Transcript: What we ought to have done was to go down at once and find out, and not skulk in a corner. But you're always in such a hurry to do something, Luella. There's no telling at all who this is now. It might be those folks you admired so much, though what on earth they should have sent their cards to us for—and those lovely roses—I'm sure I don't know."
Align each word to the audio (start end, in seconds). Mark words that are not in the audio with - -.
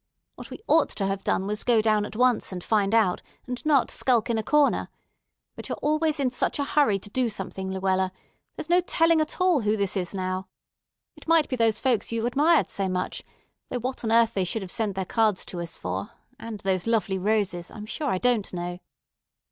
What 0.33 0.49
we 0.49 0.63
ought 0.67 0.89
to 0.95 1.05
have 1.05 1.23
done 1.23 1.45
was 1.45 1.59
to 1.59 1.65
go 1.65 1.79
down 1.79 2.07
at 2.07 2.15
once 2.15 2.51
and 2.51 2.63
find 2.63 2.95
out, 2.95 3.21
and 3.45 3.63
not 3.63 3.91
skulk 3.91 4.31
in 4.31 4.39
a 4.39 4.41
corner. 4.41 4.89
But 5.55 5.69
you're 5.69 5.77
always 5.83 6.19
in 6.19 6.31
such 6.31 6.57
a 6.57 6.63
hurry 6.63 6.97
to 6.97 7.09
do 7.11 7.29
something, 7.29 7.69
Luella. 7.71 8.11
There's 8.55 8.67
no 8.67 8.81
telling 8.81 9.21
at 9.21 9.39
all 9.39 9.61
who 9.61 9.77
this 9.77 9.95
is 9.95 10.15
now. 10.15 10.47
It 11.15 11.27
might 11.27 11.47
be 11.49 11.55
those 11.55 11.77
folks 11.77 12.11
you 12.11 12.25
admired 12.25 12.71
so 12.71 12.89
much, 12.89 13.23
though 13.67 13.77
what 13.77 14.03
on 14.03 14.11
earth 14.11 14.33
they 14.33 14.43
should 14.43 14.63
have 14.63 14.71
sent 14.71 14.95
their 14.95 15.05
cards 15.05 15.45
to 15.45 15.61
us 15.61 15.77
for—and 15.77 16.61
those 16.61 16.87
lovely 16.87 17.19
roses—I'm 17.19 17.85
sure 17.85 18.09
I 18.09 18.17
don't 18.17 18.51
know." 18.51 18.79